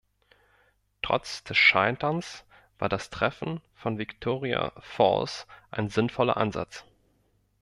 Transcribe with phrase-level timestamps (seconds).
[1.03, 2.43] Trotz des Scheiterns
[2.79, 6.85] war das Treffen von Victoria Falls ein sinnvoller Ansatz.